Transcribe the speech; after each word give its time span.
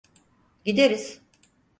Gideriz. 0.65 1.21